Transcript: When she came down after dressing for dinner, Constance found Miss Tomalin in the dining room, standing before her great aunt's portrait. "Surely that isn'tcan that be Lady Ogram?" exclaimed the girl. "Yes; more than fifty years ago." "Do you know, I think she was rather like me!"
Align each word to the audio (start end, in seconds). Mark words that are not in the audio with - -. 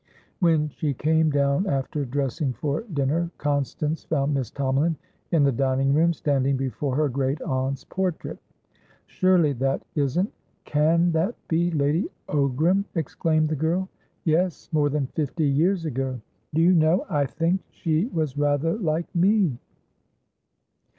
When 0.39 0.67
she 0.69 0.95
came 0.95 1.29
down 1.29 1.67
after 1.67 2.03
dressing 2.05 2.53
for 2.53 2.81
dinner, 2.81 3.29
Constance 3.37 4.03
found 4.03 4.33
Miss 4.33 4.49
Tomalin 4.49 4.95
in 5.31 5.43
the 5.43 5.51
dining 5.51 5.93
room, 5.93 6.11
standing 6.11 6.57
before 6.57 6.95
her 6.95 7.07
great 7.07 7.39
aunt's 7.43 7.83
portrait. 7.83 8.39
"Surely 9.05 9.53
that 9.53 9.83
isn'tcan 9.95 11.11
that 11.11 11.35
be 11.47 11.69
Lady 11.69 12.09
Ogram?" 12.29 12.83
exclaimed 12.95 13.49
the 13.49 13.55
girl. 13.55 13.89
"Yes; 14.23 14.69
more 14.71 14.89
than 14.89 15.05
fifty 15.05 15.45
years 15.45 15.85
ago." 15.85 16.19
"Do 16.55 16.63
you 16.63 16.73
know, 16.73 17.05
I 17.07 17.27
think 17.27 17.61
she 17.69 18.07
was 18.07 18.35
rather 18.39 18.73
like 18.79 19.13
me!" 19.13 19.55